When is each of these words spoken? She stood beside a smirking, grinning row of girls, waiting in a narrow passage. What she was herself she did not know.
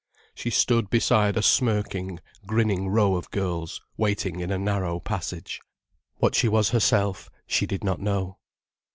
She 0.33 0.49
stood 0.49 0.89
beside 0.89 1.37
a 1.37 1.43
smirking, 1.43 2.21
grinning 2.47 2.87
row 2.89 3.13
of 3.15 3.29
girls, 3.29 3.81
waiting 3.97 4.39
in 4.39 4.49
a 4.49 4.57
narrow 4.57 4.99
passage. 4.99 5.61
What 6.15 6.33
she 6.33 6.47
was 6.47 6.71
herself 6.71 7.29
she 7.45 7.67
did 7.67 7.83
not 7.83 7.99
know. 8.01 8.39